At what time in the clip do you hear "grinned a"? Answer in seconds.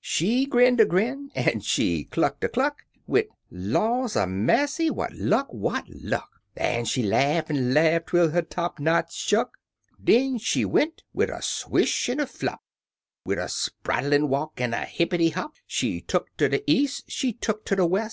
0.46-0.86